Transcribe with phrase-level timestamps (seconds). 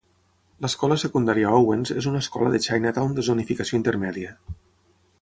[0.65, 4.35] L'escola secundària Owens és una escola de Chinatown de zonificació intermèdia.